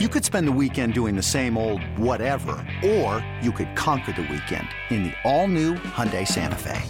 [0.00, 4.22] You could spend the weekend doing the same old whatever, or you could conquer the
[4.22, 6.82] weekend in the all-new Hyundai Santa Fe.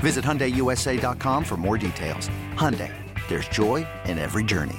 [0.00, 2.28] Visit HyundaiUSA.com for more details.
[2.52, 2.92] Hyundai,
[3.28, 4.76] there's joy in every journey.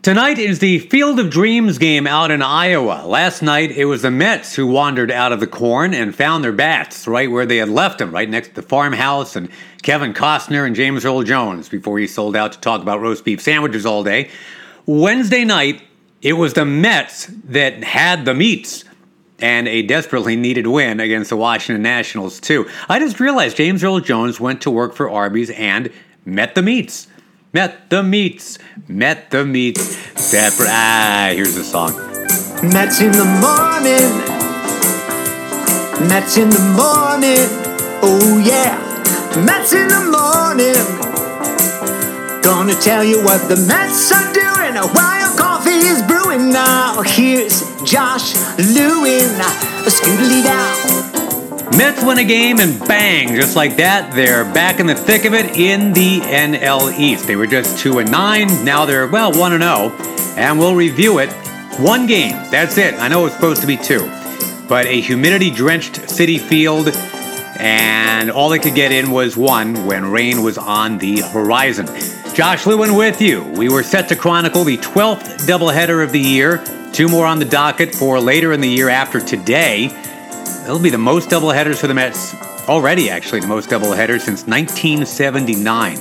[0.00, 3.04] Tonight is the Field of Dreams game out in Iowa.
[3.06, 6.52] Last night it was the Mets who wandered out of the corn and found their
[6.52, 9.50] bats right where they had left them, right next to the farmhouse and
[9.82, 13.42] Kevin Costner and James Earl Jones before he sold out to talk about roast beef
[13.42, 14.30] sandwiches all day.
[14.88, 15.82] Wednesday night,
[16.22, 18.86] it was the Mets that had the meats
[19.38, 22.66] and a desperately needed win against the Washington Nationals, too.
[22.88, 25.92] I just realized James Earl Jones went to work for Arby's and
[26.24, 27.06] met the meats.
[27.52, 29.94] Met the meats, met the meats.
[30.18, 30.70] Separate.
[30.70, 31.92] Ah, here's the song.
[32.72, 34.08] Mets in the morning.
[36.08, 37.44] Mets in the morning.
[38.00, 38.78] Oh, yeah.
[39.44, 40.74] Mets in the morning.
[42.42, 46.50] Gonna tell you what the Mets are doing while coffee is brewing.
[46.50, 49.30] Now here's Josh Lewin,
[49.86, 51.76] scootily down.
[51.76, 55.32] Mets win a game and bang, just like that, they're back in the thick of
[55.32, 57.26] it in the NL East.
[57.26, 59.92] They were just 2 and 9, now they're, well, 1 and 0,
[60.36, 61.30] and we'll review it.
[61.78, 62.94] One game, that's it.
[62.94, 64.00] I know it's supposed to be two,
[64.68, 66.88] but a humidity drenched Citi Field,
[67.58, 71.86] and all they could get in was one when rain was on the horizon.
[72.38, 73.42] Josh Lewin with you.
[73.56, 76.64] We were set to chronicle the 12th doubleheader of the year.
[76.92, 79.86] Two more on the docket for later in the year after today.
[80.62, 82.36] It'll be the most doubleheaders for the Mets
[82.68, 85.96] already, actually, the most doubleheaders since 1979,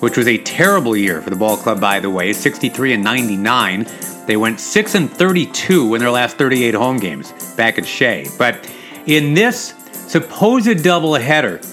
[0.00, 3.86] which was a terrible year for the ball club, by the way 63 and 99.
[4.26, 8.26] They went 6 and 32 in their last 38 home games back at Shea.
[8.36, 8.70] But
[9.06, 9.72] in this
[10.08, 11.64] supposed doubleheader,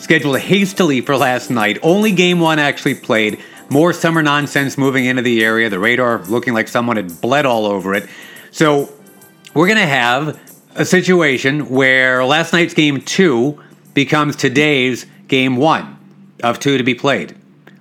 [0.00, 3.42] scheduled hastily for last night, only game one actually played.
[3.68, 7.66] More summer nonsense moving into the area, the radar looking like someone had bled all
[7.66, 8.08] over it.
[8.52, 8.92] So
[9.54, 10.40] we're going to have
[10.76, 13.60] a situation where last night's game two
[13.92, 15.98] becomes today's game one
[16.44, 17.36] of two to be played.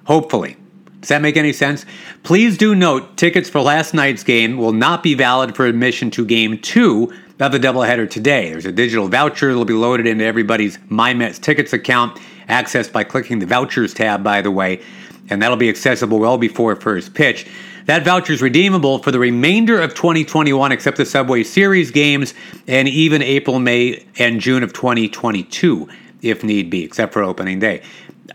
[0.06, 0.58] Hopefully.
[1.02, 1.86] Does that make any sense?
[2.24, 6.26] Please do note tickets for last night's game will not be valid for admission to
[6.26, 8.50] game two of the doubleheader today.
[8.50, 12.20] There's a digital voucher that will be loaded into everybody's MyMets tickets account,
[12.50, 14.82] accessed by clicking the vouchers tab, by the way
[15.30, 17.48] and that'll be accessible well before first pitch.
[17.86, 22.34] That voucher is redeemable for the remainder of 2021, except the Subway Series games,
[22.68, 25.88] and even April, May, and June of 2022,
[26.22, 27.84] if need be, except for opening day.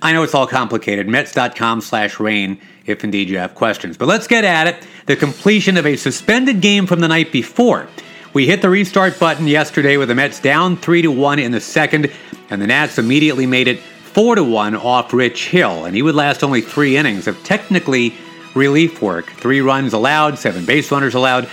[0.02, 1.08] I know it's all complicated.
[1.08, 3.96] Mets.com slash rain if indeed you have questions.
[3.96, 4.86] But let's get at it.
[5.06, 7.88] The completion of a suspended game from the night before.
[8.32, 11.60] We hit the restart button yesterday with the Mets down 3 to 1 in the
[11.60, 12.12] second,
[12.48, 13.80] and the Nats immediately made it
[14.12, 18.14] 4 to 1 off Rich Hill, and he would last only three innings of technically
[18.54, 19.30] relief work.
[19.30, 21.48] Three runs allowed, seven base runners allowed.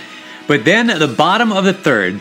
[0.48, 2.20] But then at the bottom of the third,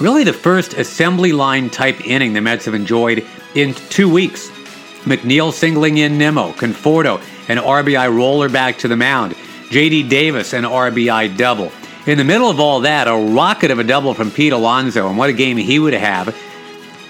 [0.00, 4.48] really the first assembly line type inning the Mets have enjoyed in two weeks.
[5.04, 9.34] McNeil singling in Nimmo, Conforto, an RBI roller back to the mound,
[9.68, 11.70] JD Davis, an RBI double.
[12.06, 15.18] In the middle of all that, a rocket of a double from Pete Alonso, and
[15.18, 16.34] what a game he would have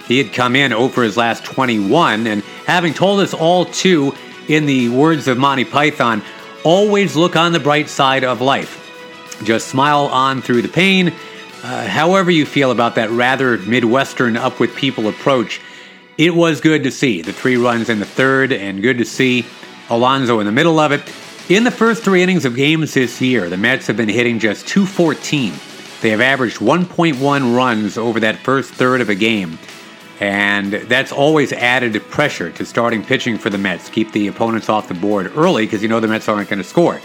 [0.08, 4.14] he had come in over his last 21, and having told us all too,
[4.48, 6.22] in the words of Monty Python,
[6.64, 8.84] always look on the bright side of life.
[9.44, 11.12] Just smile on through the pain.
[11.62, 15.60] Uh, however, you feel about that rather Midwestern up with people approach,
[16.16, 19.44] it was good to see the three runs in the third, and good to see
[19.90, 21.02] Alonso in the middle of it.
[21.48, 24.66] In the first three innings of games this year, the Mets have been hitting just
[24.68, 25.52] 214.
[26.00, 29.58] They have averaged 1.1 runs over that first third of a game.
[30.20, 33.88] And that's always added pressure to starting pitching for the Mets.
[33.88, 36.64] Keep the opponents off the board early because you know the Mets aren't going to
[36.64, 37.00] score.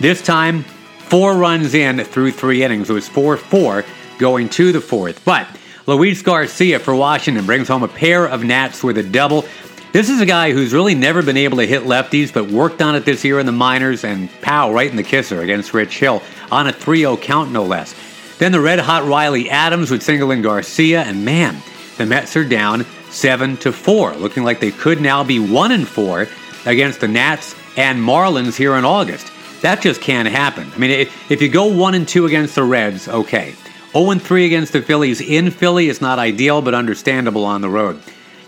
[0.00, 2.88] This time, four runs in through three innings.
[2.88, 3.84] It was 4 4
[4.18, 5.24] going to the fourth.
[5.24, 5.46] But
[5.86, 9.44] Luis Garcia for Washington brings home a pair of Nats with a double.
[9.92, 12.94] This is a guy who's really never been able to hit lefties, but worked on
[12.96, 16.22] it this year in the minors and pow right in the kisser against Rich Hill
[16.50, 17.94] on a 3 0 count, no less.
[18.38, 21.62] Then the red hot Riley Adams would single in Garcia, and man,
[21.96, 25.88] the Mets are down 7 to 4, looking like they could now be 1 and
[25.88, 26.28] 4
[26.66, 29.32] against the Nats and Marlins here in August.
[29.62, 30.70] That just can't happen.
[30.74, 33.54] I mean, if, if you go 1 and 2 against the Reds, okay.
[33.92, 37.68] 0 and 3 against the Phillies in Philly is not ideal, but understandable on the
[37.68, 38.00] road.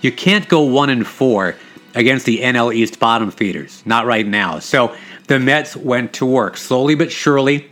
[0.03, 1.57] You can't go 1 and 4
[1.95, 3.83] against the NL East bottom feeders.
[3.87, 4.59] Not right now.
[4.59, 4.95] So
[5.27, 7.71] the Mets went to work slowly but surely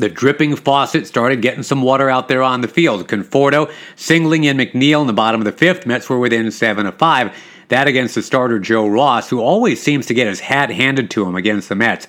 [0.00, 3.06] the dripping faucet started getting some water out there on the field.
[3.08, 5.86] Conforto singling in McNeil in the bottom of the fifth.
[5.86, 7.36] Mets were within seven of five.
[7.68, 11.26] That against the starter Joe Ross, who always seems to get his hat handed to
[11.26, 12.08] him against the Mets.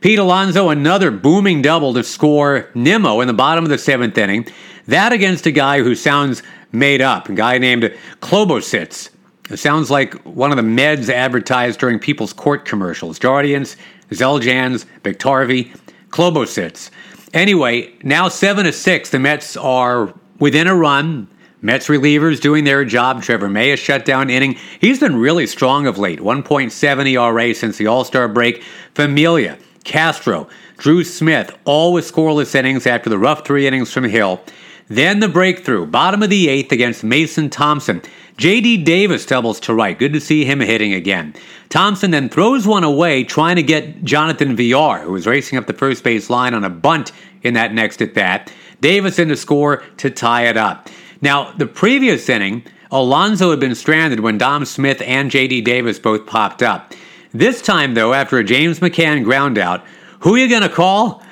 [0.00, 4.46] Pete Alonso, another booming double to score Nimmo in the bottom of the seventh inning.
[4.86, 6.42] That against a guy who sounds
[6.72, 9.10] made up, a guy named Klobosits.
[9.50, 13.18] It sounds like one of the meds advertised during People's Court commercials.
[13.18, 13.76] Jardiance,
[14.10, 15.74] Xeljanz, Biktarvy,
[16.08, 16.90] Klobosits.
[17.34, 21.26] Anyway, now 7 to 6, the Mets are within a run.
[21.60, 23.22] Mets relievers doing their job.
[23.22, 24.56] Trevor May has shut down inning.
[24.80, 26.20] He's been really strong of late.
[26.20, 28.62] 1.7 ERA since the All Star break.
[28.94, 34.40] Familia, Castro, Drew Smith, all with scoreless innings after the rough three innings from Hill.
[34.88, 38.02] Then the breakthrough, bottom of the eighth against Mason Thompson.
[38.36, 38.78] J.D.
[38.78, 39.98] Davis doubles to right.
[39.98, 41.34] Good to see him hitting again.
[41.68, 45.72] Thompson then throws one away, trying to get Jonathan Villar, who was racing up the
[45.72, 47.12] first base line on a bunt
[47.44, 48.52] in that next at bat.
[48.80, 50.88] Davis in to score to tie it up.
[51.20, 55.60] Now, the previous inning, Alonso had been stranded when Dom Smith and J.D.
[55.62, 56.92] Davis both popped up.
[57.32, 59.84] This time, though, after a James McCann ground out,
[60.20, 61.22] who are you going to call?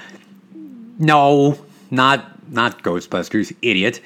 [0.98, 1.58] No,
[1.90, 4.00] not not Ghostbusters, idiot.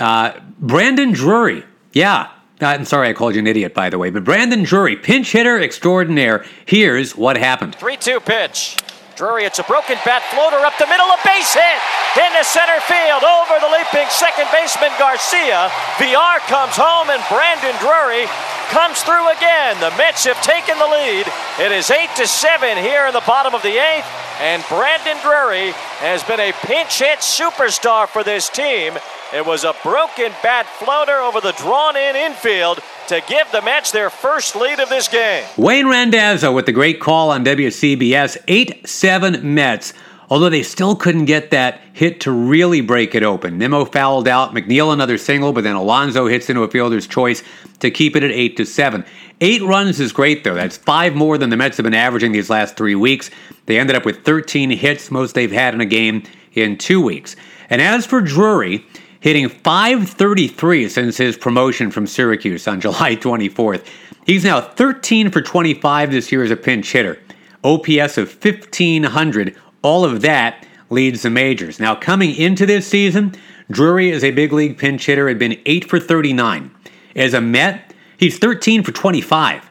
[0.00, 1.64] Uh, Brandon Drury.
[1.92, 2.28] Yeah,
[2.60, 5.32] uh, I'm sorry I called you an idiot, by the way, but Brandon Drury, pinch
[5.32, 6.44] hitter extraordinaire.
[6.66, 7.74] Here's what happened.
[7.74, 8.78] 3 2 pitch.
[9.14, 11.78] Drury, it's a broken bat floater up the middle, a base hit
[12.18, 15.70] into center field over the leaping second baseman Garcia.
[16.02, 18.26] Villar comes home and Brandon Drury
[18.74, 19.78] comes through again.
[19.78, 21.30] The Mets have taken the lead.
[21.62, 24.08] It is 8 to 7 here in the bottom of the eighth,
[24.42, 25.70] and Brandon Drury
[26.02, 28.98] has been a pinch hit superstar for this team.
[29.34, 32.78] It was a broken bat floater over the drawn in infield
[33.08, 35.44] to give the Mets their first lead of this game.
[35.56, 39.92] Wayne Randazzo with the great call on WCBS 8 7 Mets.
[40.30, 43.58] Although they still couldn't get that hit to really break it open.
[43.58, 47.42] Nimmo fouled out, McNeil another single, but then Alonso hits into a fielder's choice
[47.80, 49.04] to keep it at 8 to 7.
[49.40, 50.54] Eight runs is great, though.
[50.54, 53.32] That's five more than the Mets have been averaging these last three weeks.
[53.66, 56.22] They ended up with 13 hits, most they've had in a game
[56.52, 57.34] in two weeks.
[57.68, 58.86] And as for Drury,
[59.24, 63.86] hitting 533 since his promotion from Syracuse on July 24th.
[64.26, 67.18] He's now 13 for 25 this year as a pinch hitter.
[67.64, 69.56] OPS of 1500.
[69.80, 71.80] All of that leads the majors.
[71.80, 73.34] Now, coming into this season,
[73.70, 76.70] Drury as a big league pinch hitter had been 8 for 39.
[77.16, 79.70] As a Met, he's 13 for 25.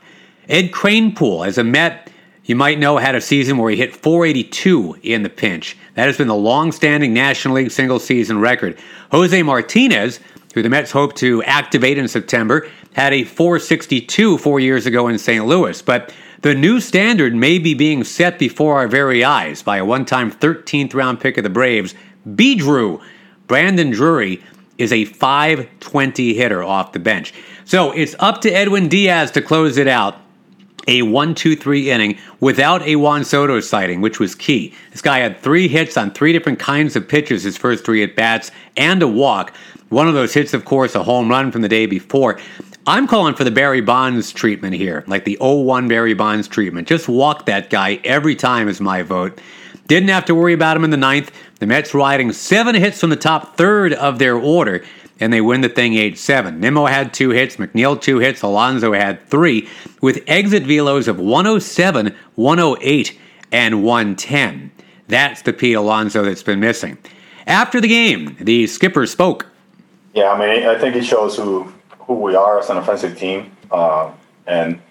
[0.49, 2.02] Ed Kranepool, as a Met,
[2.45, 5.77] you might know, had a season where he hit 482 in the pinch.
[5.95, 8.77] That has been the long-standing National League single season record.
[9.11, 10.19] Jose Martinez,
[10.53, 15.17] who the Mets hope to activate in September, had a 462 four years ago in
[15.17, 15.45] St.
[15.45, 15.81] Louis.
[15.81, 20.29] But the new standard may be being set before our very eyes by a one-time
[20.29, 21.95] 13th round pick of the Braves,
[22.35, 22.55] B.
[22.55, 23.01] Drew.
[23.47, 24.43] Brandon Drury
[24.77, 27.33] is a 520 hitter off the bench.
[27.63, 30.17] So it's up to Edwin Diaz to close it out
[30.87, 34.73] a 1 2 3 inning without a Juan Soto sighting, which was key.
[34.91, 38.15] This guy had three hits on three different kinds of pitches his first three at
[38.15, 39.53] bats and a walk.
[39.89, 42.39] One of those hits, of course, a home run from the day before.
[42.85, 46.87] I'm calling for the Barry Bonds treatment here, like the 0-1 Barry Bonds treatment.
[46.87, 49.39] Just walk that guy every time is my vote.
[49.87, 51.31] Didn't have to worry about him in the ninth.
[51.59, 54.83] The Mets riding seven hits from the top third of their order
[55.23, 56.59] and they win the thing 8 7.
[56.59, 59.69] Nimmo had two hits, McNeil two hits, Alonso had three,
[60.01, 63.19] with exit velos of 107, 108,
[63.51, 64.71] and 110.
[65.07, 66.97] That's the Pete Alonso that's been missing.
[67.47, 69.47] After the game, the skipper spoke.
[70.13, 73.55] Yeah, I mean, I think it shows who who we are as an offensive team,
[73.71, 74.11] uh,
[74.45, 74.81] and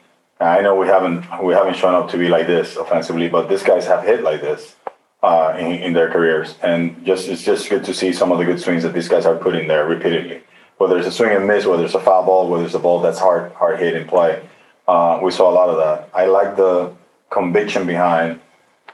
[0.40, 3.62] I know we haven't we haven't shown up to be like this offensively, but these
[3.62, 4.74] guys have hit like this
[5.22, 6.56] uh, in, in their careers.
[6.62, 9.26] And just it's just good to see some of the good swings that these guys
[9.26, 10.42] are putting there repeatedly.
[10.78, 13.00] Whether it's a swing and miss, whether it's a foul ball, whether it's a ball
[13.00, 14.42] that's hard hard hit in play,
[14.88, 16.10] uh, we saw a lot of that.
[16.12, 16.92] I like the
[17.30, 18.40] conviction behind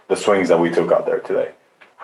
[0.09, 1.53] the swings that we took out there today.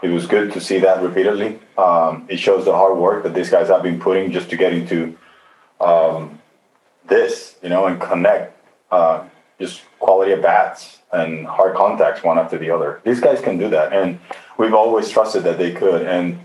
[0.03, 1.59] It was good to see that repeatedly.
[1.79, 4.73] Um, it shows the hard work that these guys have been putting just to get
[4.73, 5.17] into
[5.81, 6.41] um,
[7.07, 8.57] this, you know, and connect
[8.91, 9.25] uh,
[9.61, 13.01] just quality of bats and hard contacts one after the other.
[13.05, 14.19] These guys can do that, and
[14.59, 16.03] we've always trusted that they could.
[16.03, 16.39] And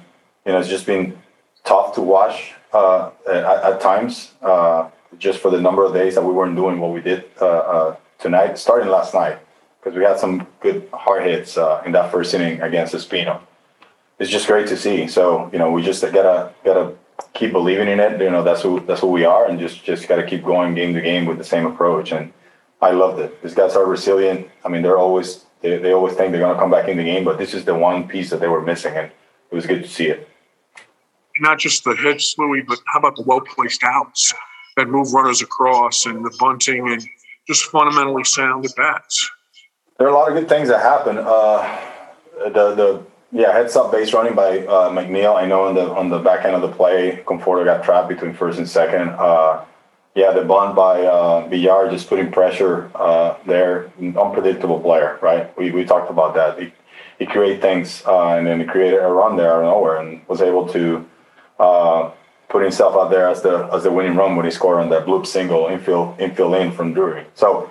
[0.45, 1.17] you know, it's just been
[1.63, 6.23] tough to watch uh, at, at, times, uh, just for the number of days that
[6.23, 9.39] we weren't doing what we did uh, uh tonight, starting last night,
[9.79, 13.41] because we had some good hard hits uh, in that first inning against Espino.
[14.19, 15.07] It's just great to see.
[15.07, 16.93] So you know, we just gotta gotta
[17.33, 18.21] keep believing in it.
[18.21, 20.93] You know, that's who that's who we are, and just just gotta keep going game
[20.93, 22.31] to game with the same approach and
[22.81, 23.41] I loved it.
[23.43, 24.49] These guys are resilient.
[24.63, 27.03] I mean, they're always they, they always think they're going to come back in the
[27.03, 29.11] game, but this is the one piece that they were missing, and
[29.51, 30.29] it was good to see it.
[31.41, 34.33] Not just the hits, Luis, but how about the well placed outs
[34.77, 37.05] that move runners across and the bunting and
[37.47, 39.29] just fundamentally sound at bats?
[39.97, 41.17] There are a lot of good things that happen.
[41.17, 41.81] Uh,
[42.45, 45.35] the the yeah heads up base running by uh, McNeil.
[45.35, 48.33] I know on the on the back end of the play, Conforto got trapped between
[48.33, 49.09] first and second.
[49.09, 49.65] Uh,
[50.19, 53.91] yeah, the bunt by uh, Villar just putting pressure uh, there.
[53.99, 55.55] Unpredictable player, right?
[55.57, 56.59] We, we talked about that.
[56.59, 56.73] He,
[57.19, 60.21] he created things uh, and then he created a run there out of nowhere and
[60.27, 61.07] was able to
[61.59, 62.11] uh,
[62.49, 65.05] put himself out there as the as the winning run when he scored on that
[65.05, 67.25] bloop single infield infield in from Drury.
[67.35, 67.69] So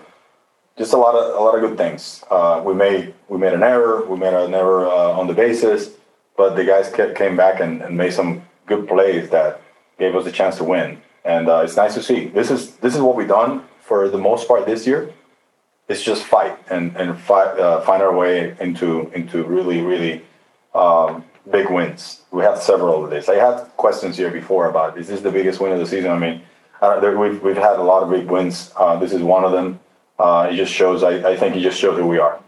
[0.76, 2.24] just a lot of a lot of good things.
[2.30, 4.04] Uh, we made we made an error.
[4.06, 5.90] We made an error uh, on the bases,
[6.36, 9.60] but the guys kept, came back and, and, made some good plays that
[9.98, 11.00] gave us a chance to win.
[11.28, 12.26] And uh, it's nice to see.
[12.26, 15.12] This is this is what we've done for the most part this year.
[15.88, 20.24] It's just fight and and fight, uh, find our way into into really really
[20.74, 22.22] um, big wins.
[22.30, 23.28] We had several of this.
[23.28, 26.10] I had questions here before about is this the biggest win of the season?
[26.10, 26.42] I mean,
[26.80, 28.72] there, we've we've had a lot of big wins.
[28.74, 29.78] Uh, this is one of them
[30.18, 31.02] uh, it just shows.
[31.02, 32.40] I, I think it just shows who we are.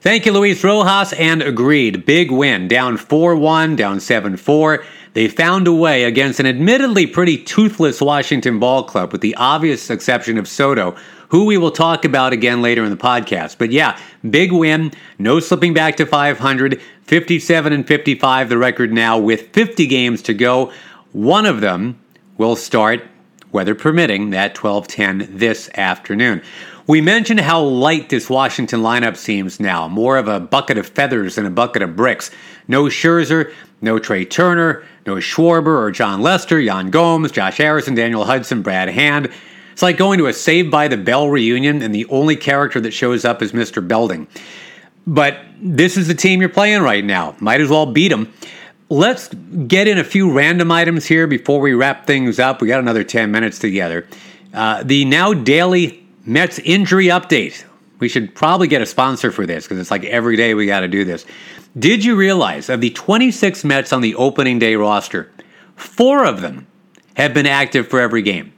[0.00, 2.06] Thank you, Luis Rojas, and agreed.
[2.06, 4.84] Big win, down 4 1, down 7 4.
[5.12, 9.90] They found a way against an admittedly pretty toothless Washington ball club, with the obvious
[9.90, 10.94] exception of Soto,
[11.30, 13.56] who we will talk about again later in the podcast.
[13.58, 13.98] But yeah,
[14.28, 19.86] big win, no slipping back to 500, 57 and 55, the record now with 50
[19.86, 20.72] games to go.
[21.12, 21.98] One of them
[22.38, 23.02] will start,
[23.50, 26.42] weather permitting, at 12:10 this afternoon.
[26.90, 31.36] We mentioned how light this Washington lineup seems now, more of a bucket of feathers
[31.36, 32.32] than a bucket of bricks.
[32.66, 38.24] No Scherzer, no Trea Turner, no Schwarber or Jon Lester, Yan Gomes, Josh Harrison, Daniel
[38.24, 39.30] Hudson, Brad Hand.
[39.70, 42.90] It's like going to a Saved by the Bell reunion and the only character that
[42.90, 43.86] shows up is Mr.
[43.86, 44.26] Belding.
[45.06, 47.36] But this is the team you're playing right now.
[47.38, 48.32] Might as well beat them.
[48.88, 52.60] Let's get in a few random items here before we wrap things up.
[52.60, 54.08] We got another 10 minutes together.
[54.52, 57.64] Uh, the now daily Mets injury update.
[57.98, 60.80] We should probably get a sponsor for this because it's like every day we got
[60.80, 61.26] to do this.
[61.78, 65.30] Did you realize of the 26 Mets on the opening day roster,
[65.76, 66.66] four of them
[67.14, 68.52] have been active for every game?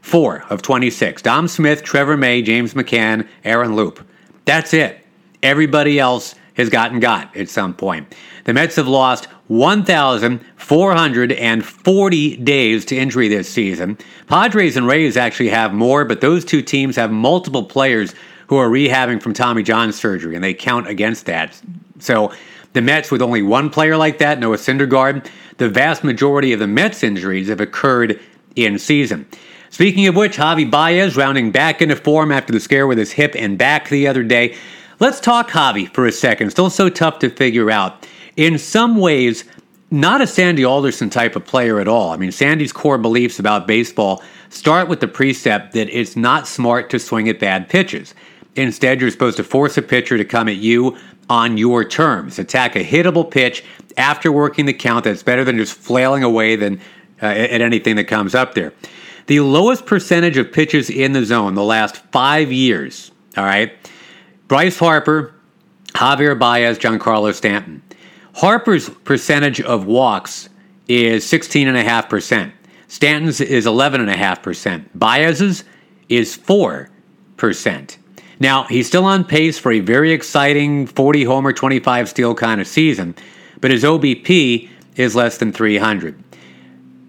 [0.00, 1.22] Four of 26.
[1.22, 4.06] Dom Smith, Trevor May, James McCann, Aaron Loup.
[4.44, 5.04] That's it.
[5.42, 8.14] Everybody else has gotten got at some point.
[8.44, 13.98] The Mets have lost 1,440 days to injury this season.
[14.26, 18.14] Padres and Rays actually have more, but those two teams have multiple players
[18.48, 21.60] who are rehabbing from Tommy John surgery, and they count against that.
[21.98, 22.32] So
[22.72, 26.66] the Mets, with only one player like that, Noah Syndergaard, the vast majority of the
[26.66, 28.20] Mets injuries have occurred
[28.56, 29.26] in season.
[29.70, 33.34] Speaking of which, Javy Baez rounding back into form after the scare with his hip
[33.36, 34.56] and back the other day.
[35.00, 36.50] Let's talk Javy for a second.
[36.50, 39.44] Still so tough to figure out in some ways,
[39.90, 42.10] not a Sandy Alderson type of player at all.
[42.10, 46.90] I mean, Sandy's core beliefs about baseball start with the precept that it's not smart
[46.90, 48.14] to swing at bad pitches.
[48.56, 50.96] Instead, you're supposed to force a pitcher to come at you
[51.28, 52.38] on your terms.
[52.38, 53.64] Attack a hittable pitch
[53.96, 55.04] after working the count.
[55.04, 56.80] That's better than just flailing away than
[57.20, 58.72] uh, at anything that comes up there.
[59.26, 63.10] The lowest percentage of pitches in the zone the last five years.
[63.36, 63.72] All right,
[64.48, 65.34] Bryce Harper,
[65.94, 67.82] Javier Baez, Giancarlo Stanton.
[68.34, 70.48] Harper's percentage of walks
[70.88, 72.52] is 16.5%.
[72.88, 74.84] Stanton's is 11.5%.
[74.94, 75.64] Baez's
[76.08, 77.96] is 4%.
[78.40, 82.66] Now, he's still on pace for a very exciting 40 homer, 25 steal kind of
[82.66, 83.14] season,
[83.60, 86.23] but his OBP is less than 300.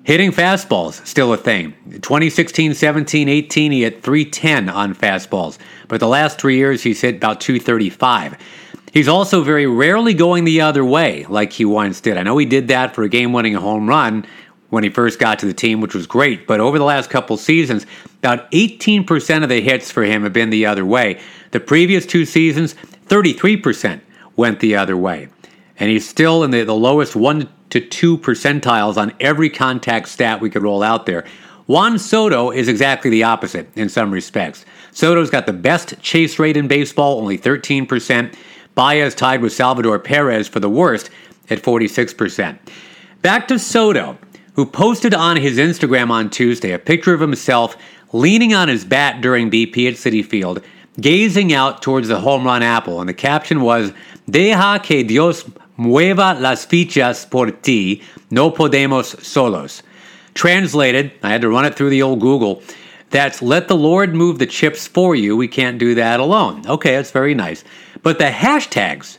[0.05, 1.73] Hitting fastballs, still a thing.
[1.89, 5.57] 2016, 17, 18, he hit 310 on fastballs,
[5.87, 8.37] but the last three years he's hit about 235.
[8.93, 12.17] He's also very rarely going the other way like he once did.
[12.17, 14.27] I know he did that for a game winning home run
[14.69, 16.45] when he first got to the team, which was great.
[16.45, 17.87] But over the last couple seasons,
[18.19, 21.19] about 18% of the hits for him have been the other way.
[21.49, 22.75] The previous two seasons,
[23.07, 24.01] 33%
[24.35, 25.29] went the other way.
[25.79, 30.41] And he's still in the, the lowest 1 to 2 percentiles on every contact stat
[30.41, 31.25] we could roll out there.
[31.67, 34.65] Juan Soto is exactly the opposite in some respects.
[34.91, 38.35] Soto's got the best chase rate in baseball, only 13%.
[38.75, 41.09] Baez tied with Salvador Perez for the worst
[41.49, 42.57] at 46%.
[43.21, 44.17] Back to Soto,
[44.53, 47.75] who posted on his Instagram on Tuesday a picture of himself
[48.13, 50.61] leaning on his bat during BP at Citi Field,
[51.01, 53.91] gazing out towards the home run apple, and the caption was,
[54.29, 55.43] Deja que Dios
[55.77, 59.83] mueva las fichas por ti, no podemos solos.
[60.33, 62.61] Translated, I had to run it through the old Google.
[63.09, 65.37] That's let the Lord move the chips for you.
[65.37, 66.67] We can't do that alone.
[66.67, 67.63] Okay, that's very nice.
[68.03, 69.17] But the hashtags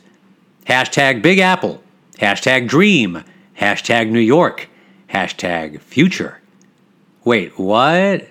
[0.67, 1.81] hashtag Big Apple,
[2.19, 3.23] hashtag Dream,
[3.59, 4.69] hashtag New York,
[5.09, 6.39] hashtag Future.
[7.23, 8.27] Wait, what?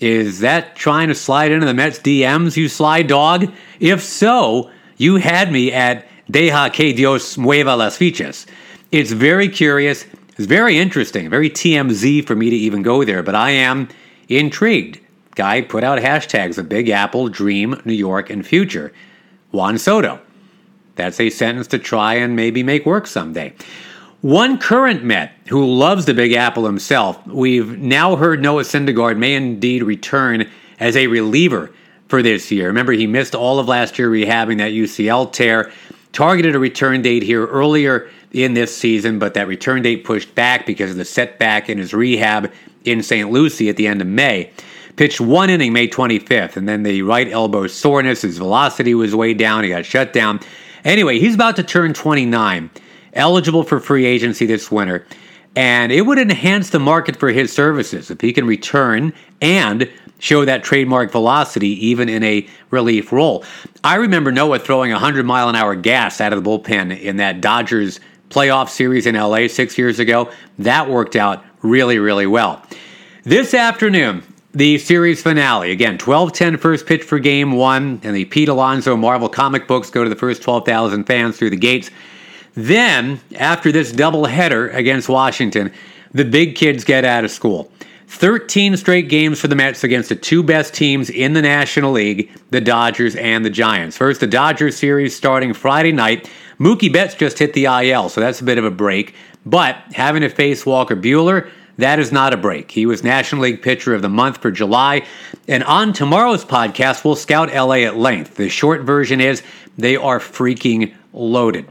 [0.00, 3.52] Is that trying to slide into the Mets DMs, you sly dog?
[3.78, 8.46] If so, you had me at Deja que Dios mueva las fichas.
[8.90, 10.06] It's very curious.
[10.36, 13.88] It's very interesting, very TMZ for me to even go there, but I am
[14.28, 15.00] intrigued.
[15.34, 18.92] Guy put out hashtags of Big Apple, Dream, New York, and Future.
[19.50, 20.20] Juan Soto.
[20.96, 23.54] That's a sentence to try and maybe make work someday.
[24.20, 29.34] One current Met who loves the Big Apple himself, we've now heard Noah Syndergaard may
[29.34, 30.48] indeed return
[30.78, 31.70] as a reliever
[32.08, 32.68] for this year.
[32.68, 35.72] Remember, he missed all of last year rehabbing that UCL tear,
[36.12, 40.66] targeted a return date here earlier in this season, but that return date pushed back
[40.66, 42.50] because of the setback in his rehab
[42.84, 43.30] in St.
[43.30, 44.50] Lucie at the end of May.
[44.96, 49.32] Pitched one inning May 25th, and then the right elbow soreness, his velocity was way
[49.32, 50.40] down, he got shut down.
[50.84, 52.70] Anyway, he's about to turn 29,
[53.14, 55.06] eligible for free agency this winter,
[55.56, 59.90] and it would enhance the market for his services if he can return and
[60.22, 63.44] show that trademark velocity even in a relief role.
[63.82, 67.40] I remember Noah throwing 100 mile an hour gas out of the bullpen in that
[67.40, 67.98] Dodgers
[68.30, 70.30] playoff series in LA six years ago.
[70.60, 72.64] That worked out really, really well.
[73.24, 75.72] This afternoon, the series finale.
[75.72, 79.90] Again, 12 10 first pitch for game one, and the Pete Alonso Marvel comic books
[79.90, 81.90] go to the first 12,000 fans through the gates.
[82.54, 85.72] Then, after this doubleheader against Washington,
[86.12, 87.71] the big kids get out of school.
[88.12, 92.30] 13 straight games for the Mets against the two best teams in the National League,
[92.50, 93.96] the Dodgers and the Giants.
[93.96, 96.30] First, the Dodgers series starting Friday night.
[96.60, 99.14] Mookie Betts just hit the IL, so that's a bit of a break.
[99.46, 102.70] But having to face Walker Buehler, that is not a break.
[102.70, 105.06] He was National League Pitcher of the Month for July.
[105.48, 108.36] And on tomorrow's podcast, we'll scout LA at length.
[108.36, 109.42] The short version is
[109.78, 111.66] they are freaking loaded.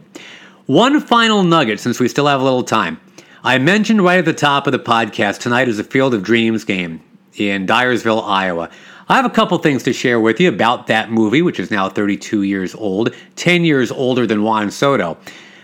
[0.66, 3.00] One final nugget since we still have a little time.
[3.44, 6.64] I mentioned right at the top of the podcast tonight is a Field of Dreams
[6.64, 7.02] game
[7.34, 8.70] in Dyersville, Iowa.
[9.10, 11.90] I have a couple things to share with you about that movie, which is now
[11.90, 15.18] 32 years old, 10 years older than Juan Soto.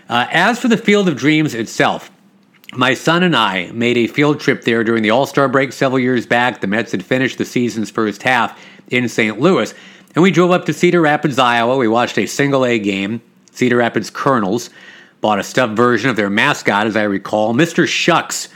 [0.08, 2.10] Uh, as for the Field of Dreams itself,
[2.72, 6.00] my son and I made a field trip there during the All Star break several
[6.00, 6.60] years back.
[6.60, 9.38] The Mets had finished the season's first half in St.
[9.38, 9.72] Louis,
[10.16, 11.76] and we drove up to Cedar Rapids, Iowa.
[11.76, 13.22] We watched a single A game,
[13.52, 14.68] Cedar Rapids Kernels.
[15.20, 17.86] Bought a stuffed version of their mascot, as I recall, Mr.
[17.86, 18.48] Shucks.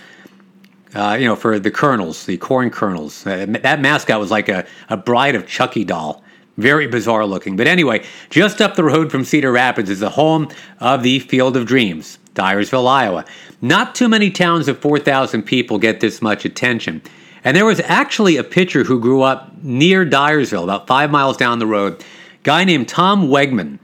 [0.95, 3.27] Uh, you know, for the Kernels, the corn kernels.
[3.27, 6.23] Uh, that mascot was like a, a bride of Chucky doll.
[6.59, 7.57] Very bizarre looking.
[7.57, 11.57] But anyway, just up the road from Cedar Rapids is the home of the Field
[11.57, 13.25] of Dreams, Dyersville, Iowa.
[13.63, 17.01] Not too many towns of 4,000 people get this much attention.
[17.43, 21.59] And there was actually a pitcher who grew up near Dyersville, about five miles down
[21.59, 22.05] the road,
[22.43, 23.79] guy named Tom Wegman,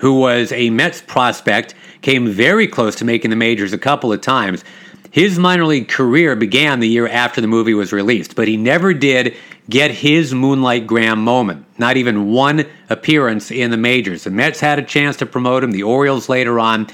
[0.00, 4.20] who was a Mets prospect, came very close to making the majors a couple of
[4.22, 4.64] times.
[5.10, 8.94] His minor league career began the year after the movie was released, but he never
[8.94, 9.36] did
[9.68, 11.66] get his Moonlight Graham moment.
[11.78, 14.24] Not even one appearance in the majors.
[14.24, 16.86] The Mets had a chance to promote him, the Orioles later on.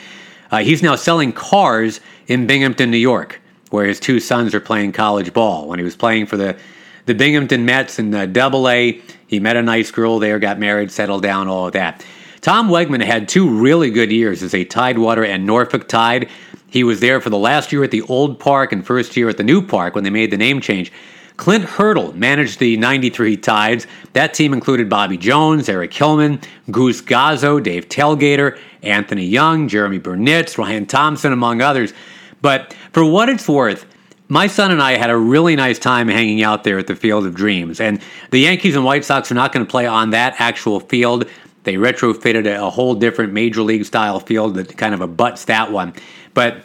[0.51, 3.41] Uh, he's now selling cars in Binghamton, New York,
[3.71, 5.69] where his two sons are playing college ball.
[5.69, 6.57] When he was playing for the,
[7.05, 10.91] the Binghamton Mets in the Double A, he met a nice girl there, got married,
[10.91, 12.05] settled down, all of that.
[12.47, 16.29] Tom Wegman had two really good years as a Tidewater and Norfolk Tide.
[16.69, 19.37] He was there for the last year at the old park and first year at
[19.37, 20.93] the new park when they made the name change.
[21.39, 23.89] Clint Hurdle managed the 93 Tides.
[24.13, 30.57] That team included Bobby Jones, Eric Hillman, Goose Gozzo, Dave Telgheder, Anthony Young, Jeremy Burnitz,
[30.57, 31.95] Ryan Thompson, among others.
[32.43, 33.87] But for what it's worth,
[34.29, 37.27] my son and I had a really nice time hanging out there at the Field
[37.27, 37.81] of Dreams.
[37.81, 41.29] And the Yankees and White Sox are not going to play on that actual field.
[41.67, 45.95] They retrofitted a, whole different major league style field that kind of abuts that one.
[46.33, 46.63] But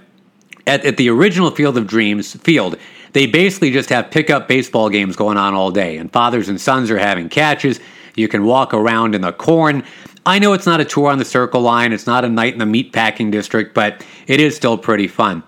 [0.68, 2.78] at, at the original Field of Dreams field,
[3.14, 6.92] they basically just have pickup baseball games going on all day, and fathers and sons
[6.92, 7.80] are having catches.
[8.16, 9.84] You can walk around in the corn.
[10.24, 12.60] I know it's not a tour on the Circle Line, it's not a night in
[12.60, 15.42] the meatpacking district, but it is still pretty fun.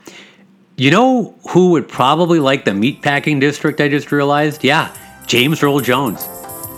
[0.78, 3.80] You know who would probably like the meatpacking district?
[3.80, 4.64] I just realized.
[4.64, 4.96] Yeah,
[5.28, 6.28] James Earl Jones.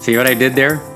[0.02, 0.95] See what I did there?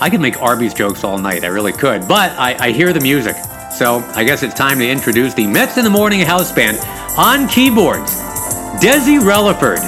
[0.00, 1.44] I could make Arby's jokes all night.
[1.44, 3.36] I really could, but I, I hear the music.
[3.72, 6.78] So I guess it's time to introduce the Mets in the Morning House Band
[7.16, 8.12] on keyboards.
[8.80, 9.78] Desi Relaford.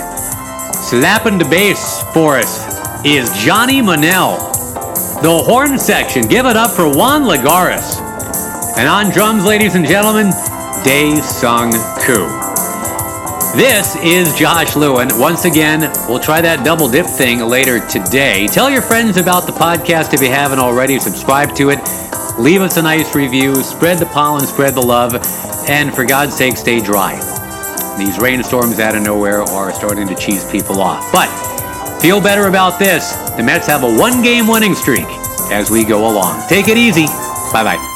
[0.75, 4.37] Slapping the bass for us is Johnny Monell.
[5.23, 7.99] The horn section, give it up for Juan Lagares.
[8.79, 10.31] And on drums, ladies and gentlemen,
[10.85, 12.38] Dae Sung Koo.
[13.57, 15.09] This is Josh Lewin.
[15.19, 18.47] Once again, we'll try that double dip thing later today.
[18.47, 20.99] Tell your friends about the podcast if you haven't already.
[20.99, 21.79] Subscribe to it.
[22.39, 25.15] Leave us a nice review, spread the pollen, spread the love,
[25.69, 27.17] and for God's sake, stay dry.
[27.99, 31.11] These rainstorms out of nowhere are starting to cheese people off.
[31.11, 31.29] But
[32.01, 33.13] feel better about this.
[33.37, 35.07] The Mets have a one game winning streak
[35.51, 36.47] as we go along.
[36.49, 37.07] Take it easy.
[37.53, 37.88] Bye bye.